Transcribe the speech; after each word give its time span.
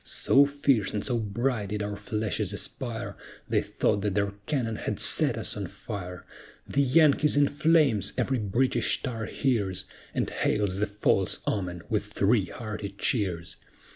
So 0.03 0.47
fierce 0.47 0.95
and 0.95 1.05
so 1.05 1.19
bright 1.19 1.69
did 1.69 1.83
our 1.83 1.95
flashes 1.95 2.53
aspire, 2.53 3.15
They 3.47 3.61
thought 3.61 4.01
that 4.01 4.15
their 4.15 4.31
cannon 4.47 4.77
had 4.77 4.99
set 4.99 5.37
us 5.37 5.55
on 5.55 5.67
fire, 5.67 6.25
"The 6.67 6.81
Yankee's 6.81 7.37
in 7.37 7.47
flames!" 7.47 8.11
every 8.17 8.39
British 8.39 9.03
tar 9.03 9.25
hears, 9.25 9.85
And 10.15 10.27
hails 10.27 10.77
the 10.77 10.87
false 10.87 11.37
omen 11.45 11.83
with 11.87 12.05
three 12.07 12.45
hearty 12.45 12.89
cheers. 12.97 13.57